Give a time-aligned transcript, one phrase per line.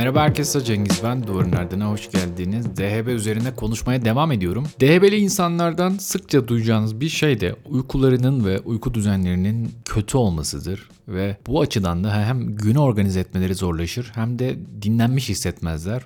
[0.00, 1.26] Merhaba herkese Cengiz ben.
[1.26, 2.76] Duvarın Ardına hoş geldiniz.
[2.76, 4.66] DHB üzerine konuşmaya devam ediyorum.
[4.80, 10.88] DHB'li insanlardan sıkça duyacağınız bir şey de uykularının ve uyku düzenlerinin kötü olmasıdır.
[11.08, 16.02] Ve bu açıdan da hem günü organize etmeleri zorlaşır hem de dinlenmiş hissetmezler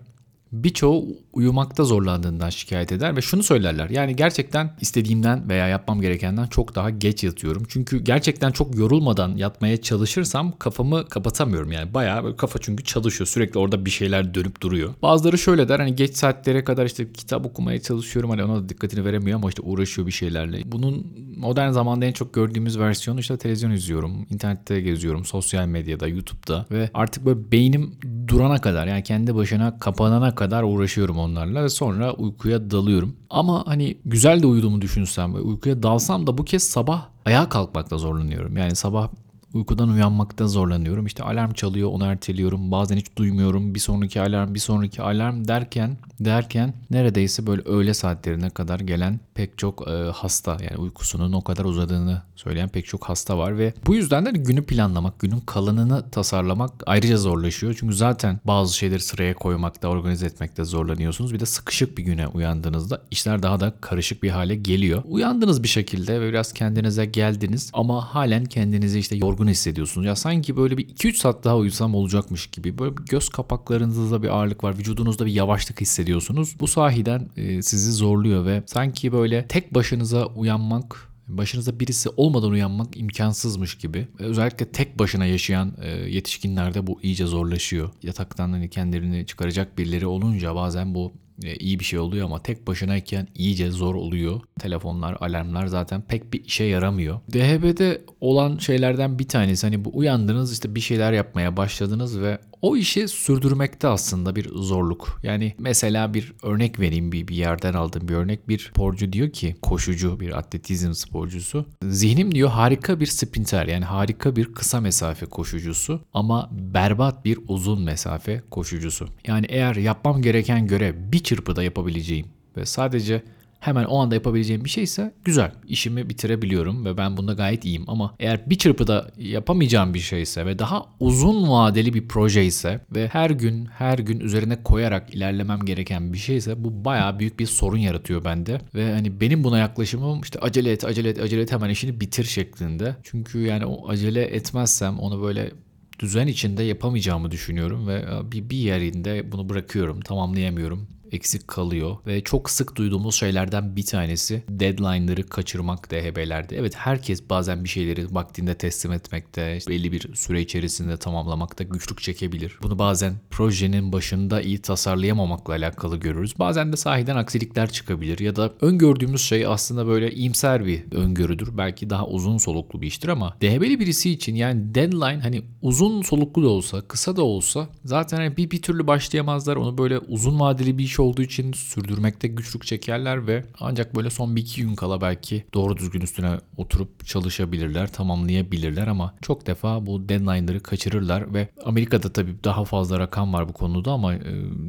[0.55, 3.91] birçoğu uyumakta zorlandığından şikayet eder ve şunu söylerler.
[3.91, 7.63] Yani gerçekten istediğimden veya yapmam gerekenden çok daha geç yatıyorum.
[7.69, 11.73] Çünkü gerçekten çok yorulmadan yatmaya çalışırsam kafamı kapatamıyorum.
[11.73, 13.29] Yani bayağı kafa çünkü çalışıyor.
[13.29, 14.95] Sürekli orada bir şeyler dönüp duruyor.
[15.03, 18.31] Bazıları şöyle der hani geç saatlere kadar işte kitap okumaya çalışıyorum.
[18.31, 20.63] Hani ona da dikkatini veremiyor ama işte uğraşıyor bir şeylerle.
[20.65, 24.27] Bunun modern zamanda en çok gördüğümüz versiyonu işte televizyon izliyorum.
[24.31, 25.25] internette geziyorum.
[25.25, 27.95] Sosyal medyada, YouTube'da ve artık böyle beynim
[28.29, 33.17] durana kadar yani kendi başına kapanana kadar uğraşıyorum onlarla ve sonra uykuya dalıyorum.
[33.31, 37.99] Ama hani güzel de uyuduğumu düşünsem ve uykuya dalsam da bu kez sabah ayağa kalkmakta
[37.99, 38.57] zorlanıyorum.
[38.57, 39.09] Yani sabah
[39.55, 41.07] uykudan uyanmakta zorlanıyorum.
[41.07, 42.71] İşte alarm çalıyor, onu erteliyorum.
[42.71, 43.75] Bazen hiç duymuyorum.
[43.75, 49.59] Bir sonraki alarm, bir sonraki alarm derken derken neredeyse böyle öğle saatlerine kadar gelen pek
[49.59, 53.95] çok e, hasta yani uykusunun o kadar uzadığını söyleyen pek çok hasta var ve bu
[53.95, 57.77] yüzden de günü planlamak, günün kalanını tasarlamak ayrıca zorlaşıyor.
[57.81, 61.35] Çünkü zaten bazı şeyleri sıraya koymakta, organize etmekte zorlanıyorsunuz.
[61.35, 65.03] Bir de sıkışık bir güne uyandığınızda işler daha da karışık bir hale geliyor.
[65.09, 70.07] Uyandınız bir şekilde ve biraz kendinize geldiniz ama halen kendinizi işte yorgun hissediyorsunuz.
[70.07, 72.79] Ya sanki böyle bir 2-3 saat daha uyusam olacakmış gibi.
[72.79, 74.79] Böyle göz kapaklarınızda bir ağırlık var.
[74.79, 76.57] Vücudunuzda bir yavaşlık hissediyorsunuz.
[76.61, 82.97] Bu sahiden e, sizi zorluyor ve sanki böyle tek başınıza uyanmak başınıza birisi olmadan uyanmak
[82.97, 84.09] imkansızmış gibi.
[84.19, 87.91] Özellikle tek başına yaşayan e, yetişkinlerde bu iyice zorlaşıyor.
[88.03, 92.67] Yataktan hani kendilerini çıkaracak birileri olunca bazen bu e, iyi bir şey oluyor ama tek
[92.67, 94.41] başınayken iyice zor oluyor.
[94.59, 97.21] Telefonlar, alarmlar zaten pek bir işe yaramıyor.
[97.33, 102.77] DHB'de olan şeylerden bir tanesi hani bu uyandınız işte bir şeyler yapmaya başladınız ve o
[102.77, 105.21] işi sürdürmekte aslında bir zorluk.
[105.23, 108.49] Yani mesela bir örnek vereyim bir, bir yerden aldığım bir örnek.
[108.49, 111.67] Bir sporcu diyor ki koşucu bir atletizm sporcusu.
[111.83, 117.83] Zihnim diyor harika bir sprinter yani harika bir kısa mesafe koşucusu ama berbat bir uzun
[117.83, 119.09] mesafe koşucusu.
[119.27, 122.27] Yani eğer yapmam gereken görev bir çırpıda yapabileceğim
[122.57, 123.23] ve sadece
[123.65, 125.53] hemen o anda yapabileceğim bir şeyse güzel.
[125.69, 127.85] İşimi bitirebiliyorum ve ben bunda gayet iyiyim.
[127.87, 133.09] Ama eğer bir çırpıda yapamayacağım bir şeyse ve daha uzun vadeli bir proje ise ve
[133.09, 137.79] her gün her gün üzerine koyarak ilerlemem gereken bir şeyse bu baya büyük bir sorun
[137.79, 138.61] yaratıyor bende.
[138.75, 142.25] Ve hani benim buna yaklaşımım işte acele et, acele et, acele et hemen işini bitir
[142.25, 142.97] şeklinde.
[143.03, 145.51] Çünkü yani o acele etmezsem onu böyle
[145.99, 152.51] düzen içinde yapamayacağımı düşünüyorum ve bir, bir yerinde bunu bırakıyorum, tamamlayamıyorum eksik kalıyor ve çok
[152.51, 156.57] sık duyduğumuz şeylerden bir tanesi deadline'ları kaçırmak DHB'lerde.
[156.57, 162.59] Evet herkes bazen bir şeyleri vaktinde teslim etmekte, belli bir süre içerisinde tamamlamakta güçlük çekebilir.
[162.63, 166.39] Bunu bazen projenin başında iyi tasarlayamamakla alakalı görürüz.
[166.39, 171.59] Bazen de sahiden aksilikler çıkabilir ya da öngördüğümüz şey aslında böyle iyimser bir öngörüdür.
[171.59, 176.43] Belki daha uzun soluklu bir iştir ama DHB'li birisi için yani deadline hani uzun soluklu
[176.43, 179.57] da olsa, kısa da olsa zaten hani bir, bir türlü başlayamazlar.
[179.57, 184.37] Onu böyle uzun vadeli bir iş olduğu için sürdürmekte güçlük çekerler ve ancak böyle son
[184.37, 190.09] bir iki gün kala belki doğru düzgün üstüne oturup çalışabilirler, tamamlayabilirler ama çok defa bu
[190.09, 194.21] deadline'ları kaçırırlar ve Amerika'da tabii daha fazla rakam var bu konuda ama e,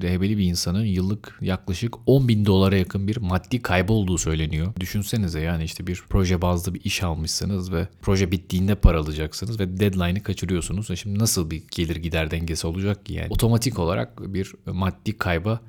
[0.02, 4.74] DHB'li bir insanın yıllık yaklaşık 10 bin dolara yakın bir maddi kaybı olduğu söyleniyor.
[4.80, 9.80] Düşünsenize yani işte bir proje bazlı bir iş almışsınız ve proje bittiğinde para alacaksınız ve
[9.80, 10.92] deadline'ı kaçırıyorsunuz.
[10.92, 13.28] E şimdi nasıl bir gelir gider dengesi olacak ki yani?
[13.30, 15.62] Otomatik olarak bir maddi kayba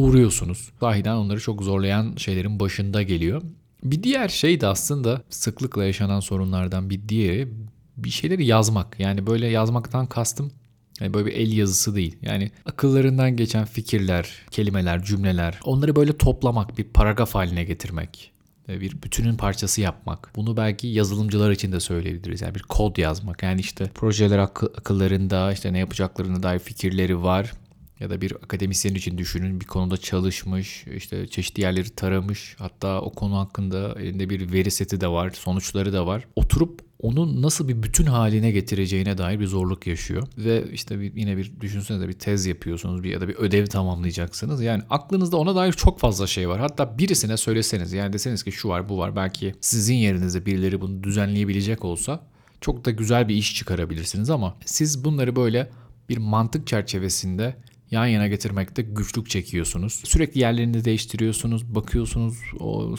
[0.00, 0.70] uğruyorsunuz.
[0.80, 3.42] Sahiden onları çok zorlayan şeylerin başında geliyor.
[3.84, 7.48] Bir diğer şey de aslında sıklıkla yaşanan sorunlardan bir diğeri
[7.96, 9.00] bir şeyleri yazmak.
[9.00, 10.52] Yani böyle yazmaktan kastım
[11.00, 12.16] yani böyle bir el yazısı değil.
[12.22, 18.32] Yani akıllarından geçen fikirler, kelimeler, cümleler onları böyle toplamak, bir paragraf haline getirmek
[18.68, 20.30] bir bütünün parçası yapmak.
[20.36, 22.40] Bunu belki yazılımcılar için de söyleyebiliriz.
[22.40, 23.42] Yani bir kod yazmak.
[23.42, 27.52] Yani işte projeler akıllarında işte ne yapacaklarına dair fikirleri var
[28.00, 33.12] ya da bir akademisyen için düşünün bir konuda çalışmış, işte çeşitli yerleri taramış, hatta o
[33.12, 36.26] konu hakkında elinde bir veri seti de var, sonuçları da var.
[36.36, 40.28] Oturup onu nasıl bir bütün haline getireceğine dair bir zorluk yaşıyor.
[40.38, 44.62] Ve işte bir, yine bir düşünsenize bir tez yapıyorsunuz bir ya da bir ödev tamamlayacaksınız.
[44.62, 46.60] Yani aklınızda ona dair çok fazla şey var.
[46.60, 51.04] Hatta birisine söyleseniz yani deseniz ki şu var bu var belki sizin yerinize birileri bunu
[51.04, 52.26] düzenleyebilecek olsa
[52.60, 55.70] çok da güzel bir iş çıkarabilirsiniz ama siz bunları böyle
[56.08, 57.56] bir mantık çerçevesinde
[57.90, 60.02] yan yana getirmekte güçlük çekiyorsunuz.
[60.04, 62.36] Sürekli yerlerini değiştiriyorsunuz, bakıyorsunuz,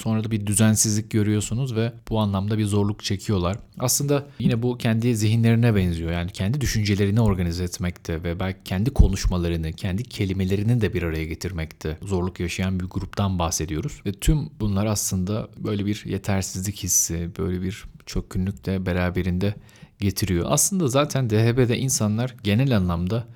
[0.01, 3.57] sonra da bir düzensizlik görüyorsunuz ve bu anlamda bir zorluk çekiyorlar.
[3.79, 6.11] Aslında yine bu kendi zihinlerine benziyor.
[6.11, 11.97] Yani kendi düşüncelerini organize etmekte ve belki kendi konuşmalarını, kendi kelimelerini de bir araya getirmekte
[12.01, 14.01] zorluk yaşayan bir gruptan bahsediyoruz.
[14.05, 19.55] Ve tüm bunlar aslında böyle bir yetersizlik hissi, böyle bir çökkünlük de beraberinde
[19.99, 20.45] getiriyor.
[20.49, 23.27] Aslında zaten DHB'de insanlar genel anlamda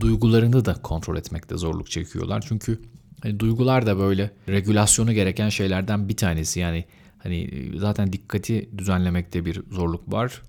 [0.00, 2.44] duygularını da kontrol etmekte zorluk çekiyorlar.
[2.48, 2.80] Çünkü
[3.22, 6.60] hani duygular da böyle regülasyonu gereken şeylerden bir tanesi.
[6.60, 6.84] Yani
[7.18, 10.42] hani zaten dikkati düzenlemekte bir zorluk var.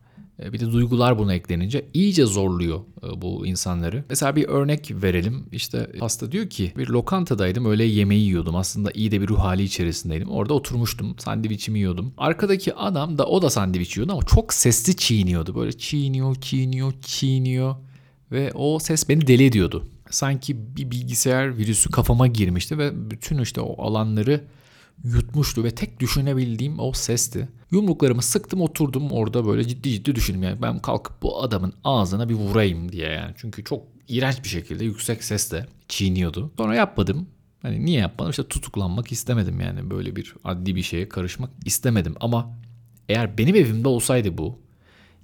[0.44, 4.04] E, bir de duygular buna eklenince iyice zorluyor e, bu insanları.
[4.10, 5.46] Mesela bir örnek verelim.
[5.52, 8.56] İşte hasta diyor ki bir lokantadaydım öyle yemeği yiyordum.
[8.56, 10.30] Aslında iyi de bir ruh hali içerisindeydim.
[10.30, 12.14] Orada oturmuştum sandviçimi yiyordum.
[12.18, 15.56] Arkadaki adam da o da sandviç yiyordu ama çok sesli çiğniyordu.
[15.56, 17.76] Böyle çiğniyor, çiğniyor, çiğniyor.
[18.32, 19.90] Ve o ses beni deli ediyordu.
[20.10, 24.44] Sanki bir bilgisayar virüsü kafama girmişti ve bütün işte o alanları
[25.04, 27.48] yutmuştu ve tek düşünebildiğim o sesti.
[27.72, 32.34] Yumruklarımı sıktım oturdum orada böyle ciddi ciddi düşündüm yani ben kalkıp bu adamın ağzına bir
[32.34, 33.34] vurayım diye yani.
[33.38, 36.52] Çünkü çok iğrenç bir şekilde yüksek sesle çiğniyordu.
[36.58, 37.28] Sonra yapmadım.
[37.62, 38.30] Hani niye yapmadım?
[38.30, 42.58] İşte tutuklanmak istemedim yani böyle bir adli bir şeye karışmak istemedim ama
[43.10, 44.60] eğer benim evimde olsaydı bu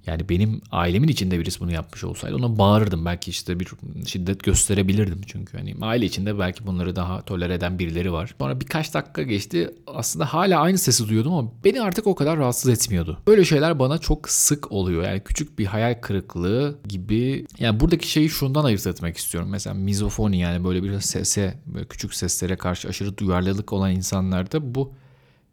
[0.06, 3.04] yani benim ailemin içinde birisi bunu yapmış olsaydı ona bağırırdım.
[3.04, 3.68] Belki işte bir
[4.06, 8.34] şiddet gösterebilirdim çünkü hani aile içinde belki bunları daha tolere eden birileri var.
[8.38, 9.70] Sonra birkaç dakika geçti.
[9.86, 13.18] Aslında hala aynı sesi duyuyordum ama beni artık o kadar rahatsız etmiyordu.
[13.26, 15.02] Böyle şeyler bana çok sık oluyor.
[15.02, 17.46] Yani küçük bir hayal kırıklığı gibi.
[17.58, 19.48] Yani buradaki şeyi şundan ayırt etmek istiyorum.
[19.50, 24.92] Mesela mizofoni yani böyle bir sese, böyle küçük seslere karşı aşırı duyarlılık olan insanlarda bu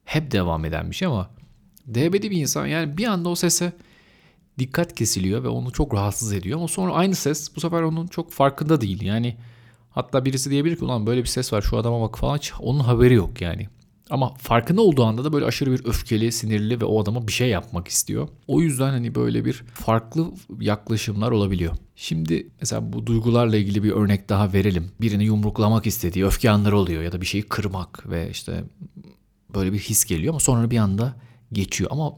[0.06, 1.30] hep devam eden bir şey ama
[1.88, 3.74] DB'li bir insan yani bir anda o sese
[4.62, 6.58] dikkat kesiliyor ve onu çok rahatsız ediyor.
[6.58, 9.02] Ama sonra aynı ses bu sefer onun çok farkında değil.
[9.02, 9.38] Yani
[9.90, 12.80] hatta birisi diyebilir ki ulan böyle bir ses var şu adama bak falan hiç onun
[12.80, 13.68] haberi yok yani.
[14.10, 17.50] Ama farkında olduğu anda da böyle aşırı bir öfkeli, sinirli ve o adama bir şey
[17.50, 18.28] yapmak istiyor.
[18.48, 21.76] O yüzden hani böyle bir farklı yaklaşımlar olabiliyor.
[21.96, 24.92] Şimdi mesela bu duygularla ilgili bir örnek daha verelim.
[25.02, 28.64] Birini yumruklamak istediği öfke anları oluyor ya da bir şeyi kırmak ve işte
[29.56, 31.16] böyle bir his geliyor ama sonra bir anda
[31.54, 31.90] geçiyor.
[31.94, 32.14] Ama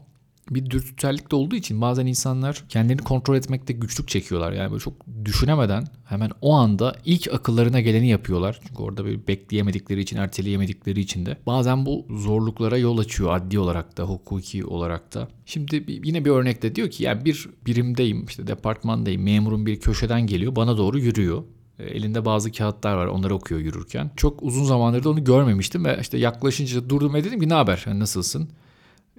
[0.50, 4.52] bir dürtüsellik de olduğu için bazen insanlar kendini kontrol etmekte güçlük çekiyorlar.
[4.52, 4.94] Yani böyle çok
[5.24, 8.60] düşünemeden hemen o anda ilk akıllarına geleni yapıyorlar.
[8.68, 13.96] Çünkü orada böyle bekleyemedikleri için, erteleyemedikleri için de bazen bu zorluklara yol açıyor adli olarak
[13.96, 15.28] da, hukuki olarak da.
[15.46, 20.56] Şimdi yine bir örnekte diyor ki yani bir birimdeyim, işte departmandayım, memurun bir köşeden geliyor,
[20.56, 21.42] bana doğru yürüyor.
[21.78, 24.10] E, elinde bazı kağıtlar var onları okuyor yürürken.
[24.16, 27.84] Çok uzun zamandır da onu görmemiştim ve işte yaklaşınca durdum ve dedim ki ne haber
[27.86, 28.48] yani nasılsın?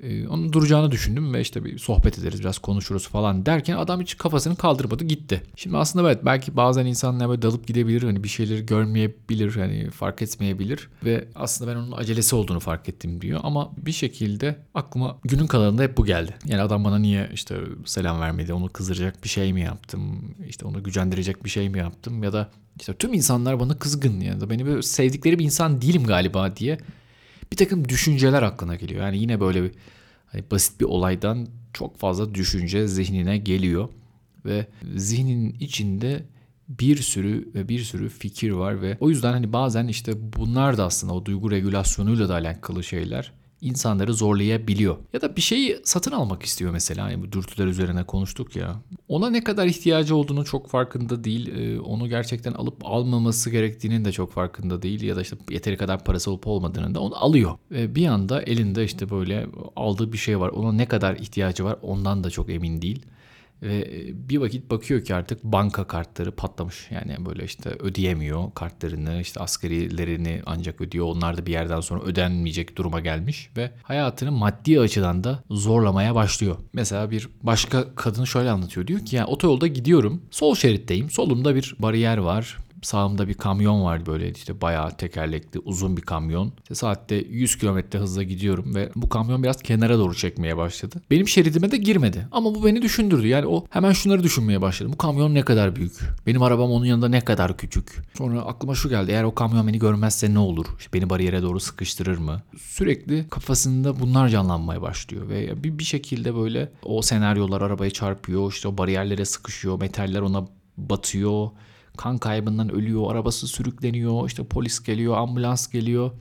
[0.04, 4.18] Ee, onun duracağını düşündüm ve işte bir sohbet ederiz biraz konuşuruz falan derken adam hiç
[4.18, 5.42] kafasını kaldırmadı gitti.
[5.56, 10.22] Şimdi aslında evet belki bazen insanlar böyle dalıp gidebilir hani bir şeyleri görmeyebilir hani fark
[10.22, 15.48] etmeyebilir ve aslında ben onun acelesi olduğunu fark ettim diyor ama bir şekilde aklıma günün
[15.48, 16.36] kalanında hep bu geldi.
[16.46, 17.56] Yani adam bana niye işte
[17.86, 22.24] selam vermedi onu kızdıracak bir şey mi yaptım işte onu gücendirecek bir şey mi yaptım
[22.24, 22.50] ya da
[22.80, 26.78] işte tüm insanlar bana kızgın ya da beni böyle sevdikleri bir insan değilim galiba diye
[27.52, 29.02] bir takım düşünceler aklına geliyor.
[29.02, 29.72] Yani yine böyle bir
[30.26, 33.90] hani basit bir olaydan çok fazla düşünce zihnine geliyor
[34.46, 36.24] ve zihnin içinde
[36.70, 40.86] bir sürü ve bir sürü fikir var ve o yüzden hani bazen işte bunlar da
[40.86, 43.32] aslında o duygu regülasyonuyla da alakalı şeyler
[43.62, 44.98] insanları zorlayabiliyor.
[45.14, 47.10] Ya da bir şeyi satın almak istiyor mesela.
[47.10, 48.76] Yani bu dürtüler üzerine konuştuk ya.
[49.08, 51.56] Ona ne kadar ihtiyacı olduğunu çok farkında değil.
[51.58, 55.02] Ee, onu gerçekten alıp almaması gerektiğinin de çok farkında değil.
[55.02, 57.58] Ya da işte yeteri kadar parası olup olmadığını da onu alıyor.
[57.72, 60.50] Ve bir anda elinde işte böyle aldığı bir şey var.
[60.50, 63.06] Ona ne kadar ihtiyacı var ondan da çok emin değil.
[63.62, 66.88] Ve e, bir vakit bakıyor ki artık banka kartları patlamış.
[66.92, 71.06] Yani böyle işte ödeyemiyor kartlarını, işte asgarilerini ancak ödüyor.
[71.06, 76.58] Onlar da bir yerden sonra ödenmeyecek duruma gelmiş ve hayatını maddi açıdan da zorlamaya başlıyor.
[76.74, 78.88] Mesela bir başka kadın şöyle anlatıyor.
[78.88, 80.22] Diyor ki yani otoyolda gidiyorum.
[80.32, 81.10] Sol şeritteyim.
[81.10, 82.58] Solumda bir bariyer var.
[82.86, 86.54] Sağımda bir kamyon var böyle işte bayağı tekerlekli uzun bir kamyon.
[86.62, 91.02] İşte saatte 100 km hızla gidiyorum ve bu kamyon biraz kenara doğru çekmeye başladı.
[91.12, 93.28] Benim şeridime de girmedi ama bu beni düşündürdü.
[93.28, 94.94] Yani o hemen şunları düşünmeye başladı.
[94.94, 96.00] Bu kamyon ne kadar büyük?
[96.28, 98.02] Benim arabam onun yanında ne kadar küçük?
[98.18, 99.12] Sonra aklıma şu geldi.
[99.12, 100.66] Eğer o kamyon beni görmezse ne olur?
[100.80, 102.42] İşte beni bariyere doğru sıkıştırır mı?
[102.58, 108.52] Sürekli kafasında bunlar canlanmaya başlıyor ve bir, bir şekilde böyle o senaryolar arabaya çarpıyor.
[108.52, 109.80] İşte o bariyerlere sıkışıyor.
[109.80, 111.50] Metaller ona batıyor
[111.96, 116.12] kan kaybından ölüyor, arabası sürükleniyor, işte polis geliyor, ambulans geliyor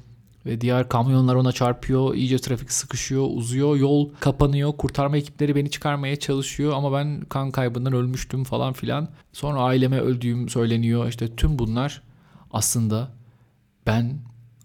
[0.47, 2.14] ve diğer kamyonlar ona çarpıyor.
[2.14, 4.73] iyice trafik sıkışıyor, uzuyor, yol kapanıyor.
[4.73, 9.09] Kurtarma ekipleri beni çıkarmaya çalışıyor ama ben kan kaybından ölmüştüm falan filan.
[9.33, 11.09] Sonra aileme öldüğüm söyleniyor.
[11.09, 12.02] İşte tüm bunlar
[12.52, 13.11] aslında
[13.87, 14.19] ben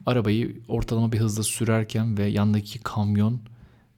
[0.05, 3.39] arabayı ortalama bir hızla sürerken ve yandaki kamyon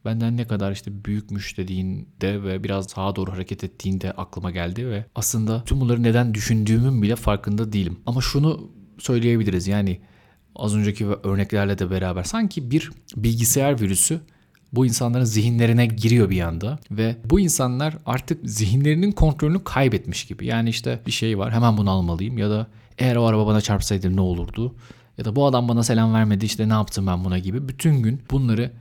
[0.05, 5.05] benden ne kadar işte büyükmüş dediğinde ve biraz sağa doğru hareket ettiğinde aklıma geldi ve
[5.15, 8.00] aslında tüm bunları neden düşündüğümün bile farkında değilim.
[8.05, 10.00] Ama şunu söyleyebiliriz yani
[10.55, 14.22] az önceki örneklerle de beraber sanki bir bilgisayar virüsü
[14.74, 20.46] bu insanların zihinlerine giriyor bir anda ve bu insanlar artık zihinlerinin kontrolünü kaybetmiş gibi.
[20.46, 22.67] Yani işte bir şey var hemen bunu almalıyım ya da
[22.98, 24.75] eğer o araba bana çarpsaydı ne olurdu?
[25.17, 27.67] Ya da bu adam bana selam vermedi işte ne yaptım ben buna gibi.
[27.67, 28.72] Bütün gün bunları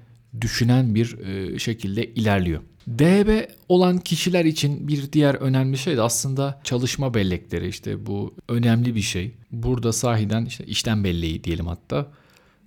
[0.41, 2.63] düşünen bir e, şekilde ilerliyor.
[2.89, 8.95] DHB olan kişiler için bir diğer önemli şey de aslında çalışma bellekleri işte bu önemli
[8.95, 9.35] bir şey.
[9.53, 12.07] Burada sahiden işte işten belleği diyelim hatta.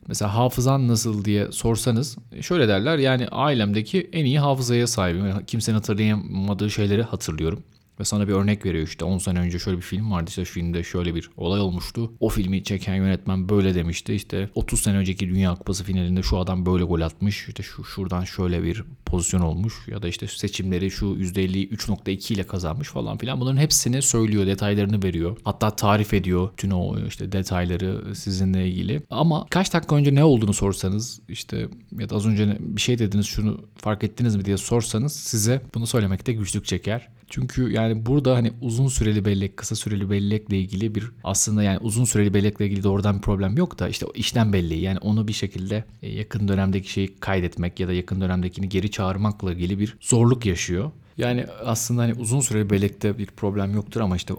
[0.07, 5.45] Mesela hafızan nasıl diye sorsanız şöyle derler yani ailemdeki en iyi hafızaya sahibim.
[5.47, 7.63] Kimsenin hatırlayamadığı şeyleri hatırlıyorum.
[7.99, 10.53] Ve sana bir örnek veriyor işte 10 sene önce şöyle bir film vardı işte şu
[10.53, 12.13] filmde şöyle bir olay olmuştu.
[12.19, 16.65] O filmi çeken yönetmen böyle demişti işte 30 sene önceki Dünya Kupası finalinde şu adam
[16.65, 21.05] böyle gol atmış işte şu şuradan şöyle bir pozisyon olmuş ya da işte seçimleri şu
[21.05, 25.37] %50'yi 3.2 ile kazanmış falan filan bunların hepsini söylüyor detaylarını veriyor.
[25.43, 29.03] Hatta tarif ediyor tüm o işte detayları sizinle ilgili.
[29.09, 31.67] Ama kaç dakika önce ne olduğunu sorsanız işte
[31.99, 35.87] ya da az önce bir şey dediniz şunu fark ettiniz mi diye sorsanız size bunu
[35.87, 37.09] söylemekte güçlük çeker.
[37.33, 42.05] Çünkü yani burada hani uzun süreli bellek, kısa süreli bellekle ilgili bir aslında yani uzun
[42.05, 45.33] süreli bellekle ilgili doğrudan bir problem yok da işte o işten belleği yani onu bir
[45.33, 50.45] şekilde e, yakın dönemdeki şeyi kaydetmek ya da yakın dönemdekini geri çağırmakla ilgili bir zorluk
[50.45, 50.91] yaşıyor.
[51.17, 54.33] Yani aslında hani uzun süreli bellekte bir problem yoktur ama işte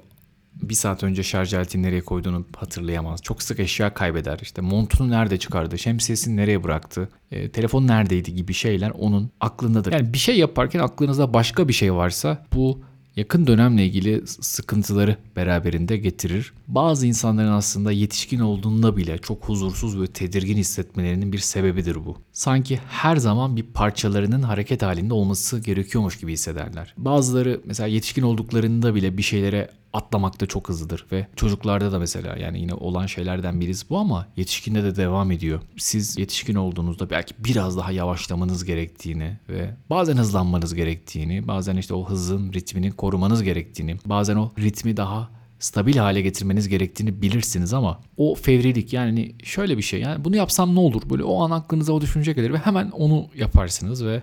[0.63, 3.23] bir saat önce şarj aletini nereye koyduğunu hatırlayamaz.
[3.23, 4.39] Çok sık eşya kaybeder.
[4.43, 9.93] İşte montunu nerede çıkardı, şemsiyesini nereye bıraktı, e, telefon neredeydi gibi şeyler onun aklındadır.
[9.93, 12.81] Yani bir şey yaparken aklınızda başka bir şey varsa bu
[13.17, 16.53] yakın dönemle ilgili sıkıntıları beraberinde getirir.
[16.69, 22.17] Bazı insanların aslında yetişkin olduğunda bile çok huzursuz ve tedirgin hissetmelerinin bir sebebidir bu.
[22.33, 26.95] Sanki her zaman bir parçalarının hareket halinde olması gerekiyormuş gibi hissederler.
[26.97, 32.61] Bazıları mesela yetişkin olduklarında bile bir şeylere atlamakta çok hızlıdır ve çocuklarda da mesela yani
[32.61, 35.61] yine olan şeylerden birisi bu ama yetişkinde de devam ediyor.
[35.77, 42.09] Siz yetişkin olduğunuzda belki biraz daha yavaşlamanız gerektiğini ve bazen hızlanmanız gerektiğini, bazen işte o
[42.09, 48.35] hızın ritmini korumanız gerektiğini, bazen o ritmi daha stabil hale getirmeniz gerektiğini bilirsiniz ama o
[48.35, 52.01] fevrilik yani şöyle bir şey yani bunu yapsam ne olur böyle o an aklınıza o
[52.01, 54.23] düşünce gelir ve hemen onu yaparsınız ve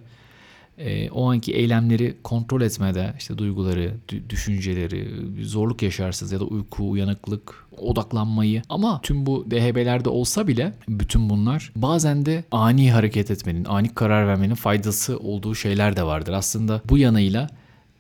[0.86, 3.94] e, o anki eylemleri kontrol etmede işte duyguları,
[4.30, 5.10] düşünceleri,
[5.46, 11.72] zorluk yaşarsınız ya da uyku, uyanıklık, odaklanmayı ama tüm bu DHB'lerde olsa bile bütün bunlar
[11.76, 16.34] bazen de ani hareket etmenin, ani karar vermenin faydası olduğu şeyler de vardır.
[16.34, 17.48] Aslında bu yanıyla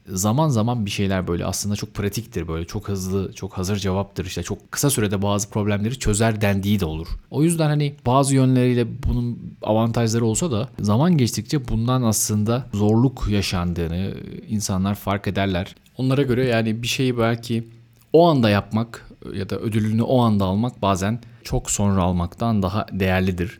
[0.07, 4.43] zaman zaman bir şeyler böyle aslında çok pratiktir böyle çok hızlı çok hazır cevaptır işte
[4.43, 7.07] çok kısa sürede bazı problemleri çözer dendiği de olur.
[7.31, 14.13] O yüzden hani bazı yönleriyle bunun avantajları olsa da zaman geçtikçe bundan aslında zorluk yaşandığını
[14.49, 15.75] insanlar fark ederler.
[15.97, 17.67] Onlara göre yani bir şeyi belki
[18.13, 23.59] o anda yapmak ya da ödülünü o anda almak bazen çok sonra almaktan daha değerlidir.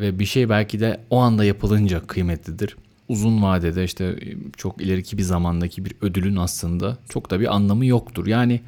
[0.00, 2.76] Ve bir şey belki de o anda yapılınca kıymetlidir
[3.08, 7.86] uzun vadede işte e, çok ileriki bir zamandaki bir ödülün aslında çok da bir anlamı
[7.86, 8.26] yoktur.
[8.26, 8.60] Yani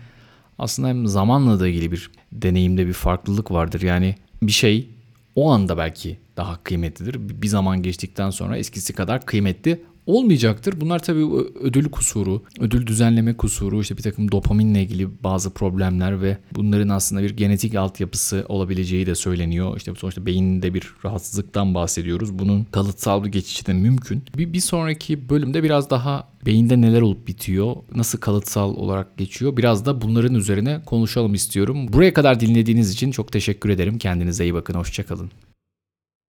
[0.59, 3.83] aslında hem zamanla da ilgili bir deneyimde bir farklılık vardır.
[3.83, 4.88] Yani bir şey
[5.35, 7.42] o anda belki daha kıymetlidir.
[7.42, 10.80] Bir zaman geçtikten sonra eskisi kadar kıymetli olmayacaktır.
[10.80, 11.24] Bunlar tabii
[11.60, 17.22] ödül kusuru, ödül düzenleme kusuru, işte bir takım dopaminle ilgili bazı problemler ve bunların aslında
[17.22, 19.76] bir genetik altyapısı olabileceği de söyleniyor.
[19.76, 22.38] İşte sonuçta beyinde bir rahatsızlıktan bahsediyoruz.
[22.38, 24.22] Bunun kalıtsal bir geçişi de mümkün.
[24.36, 29.86] Bir, bir sonraki bölümde biraz daha beyinde neler olup bitiyor, nasıl kalıtsal olarak geçiyor biraz
[29.86, 31.92] da bunların üzerine konuşalım istiyorum.
[31.92, 33.98] Buraya kadar dinlediğiniz için çok teşekkür ederim.
[33.98, 35.30] Kendinize iyi bakın, hoşçakalın.